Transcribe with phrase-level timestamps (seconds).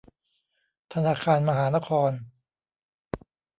[0.93, 2.11] ธนาคารมหานคร